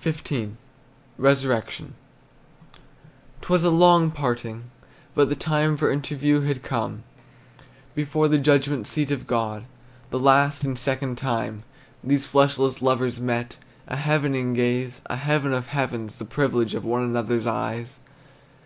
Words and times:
XV. 0.00 0.52
RESURRECTION. 1.18 1.92
'T 3.42 3.46
was 3.50 3.62
a 3.62 3.68
long 3.68 4.10
parting, 4.10 4.70
but 5.14 5.28
the 5.28 5.36
time 5.36 5.76
For 5.76 5.90
interview 5.92 6.40
had 6.40 6.62
come; 6.62 7.02
Before 7.94 8.26
the 8.26 8.38
judgment 8.38 8.86
seat 8.86 9.10
of 9.10 9.26
God, 9.26 9.64
The 10.08 10.18
last 10.18 10.64
and 10.64 10.78
second 10.78 11.18
time 11.18 11.64
These 12.02 12.24
fleshless 12.24 12.80
lovers 12.80 13.20
met, 13.20 13.58
A 13.86 13.96
heaven 13.96 14.34
in 14.34 14.52
a 14.52 14.54
gaze, 14.54 15.02
A 15.10 15.16
heaven 15.16 15.52
of 15.52 15.66
heavens, 15.66 16.16
the 16.16 16.24
privilege 16.24 16.74
Of 16.74 16.82
one 16.86 17.02
another's 17.02 17.46
eyes. 17.46 18.00